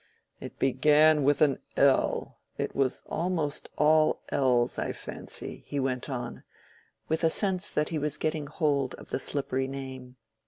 "It 0.39 0.57
began 0.57 1.23
with 1.23 1.43
L; 1.77 2.39
it 2.57 2.75
was 2.75 3.03
almost 3.05 3.69
all 3.77 4.23
l's 4.29 4.79
I 4.79 4.93
fancy," 4.93 5.63
he 5.67 5.79
went 5.79 6.09
on, 6.09 6.43
with 7.07 7.23
a 7.23 7.29
sense 7.29 7.69
that 7.69 7.89
he 7.89 7.99
was 7.99 8.17
getting 8.17 8.47
hold 8.47 8.95
of 8.95 9.09
the 9.11 9.19
slippery 9.19 9.67
name. 9.67 10.15